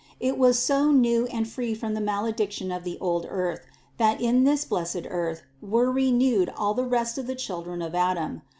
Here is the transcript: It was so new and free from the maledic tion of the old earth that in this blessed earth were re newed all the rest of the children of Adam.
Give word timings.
It 0.19 0.39
was 0.39 0.57
so 0.57 0.91
new 0.91 1.27
and 1.27 1.47
free 1.47 1.75
from 1.75 1.93
the 1.93 2.01
maledic 2.01 2.49
tion 2.49 2.71
of 2.71 2.83
the 2.83 2.97
old 2.99 3.27
earth 3.29 3.67
that 3.97 4.19
in 4.19 4.45
this 4.45 4.65
blessed 4.65 5.05
earth 5.07 5.43
were 5.61 5.91
re 5.91 6.11
newed 6.11 6.51
all 6.57 6.73
the 6.73 6.87
rest 6.87 7.19
of 7.19 7.27
the 7.27 7.35
children 7.35 7.83
of 7.83 7.93
Adam. 7.93 8.41